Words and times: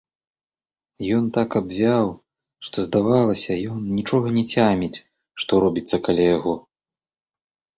Ён 1.17 1.25
так 1.37 1.57
абвяў, 1.59 2.07
што, 2.69 2.77
здавалася, 2.87 3.59
ён 3.75 3.79
нічога 3.99 4.27
не 4.39 4.43
цяміць, 4.55 4.97
што 5.45 5.51
робіцца 5.67 5.97
каля 6.09 6.25
яго. 6.37 6.53